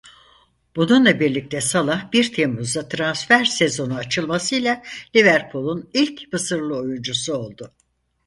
[0.75, 4.81] Bununla birlikte Salah bir Temmuzda transfer sezonu açılmasıyla
[5.15, 7.73] Liverpool'un ilk Mısırlı oyuncusu oldu.